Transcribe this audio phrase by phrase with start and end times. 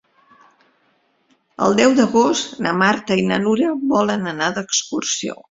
[1.65, 5.39] El deu d'agost na Marta i na Nura volen anar d'excursió.